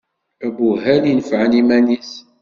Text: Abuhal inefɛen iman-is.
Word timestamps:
Abuhal 0.47 1.03
inefɛen 1.11 1.51
iman-is. 1.61 2.11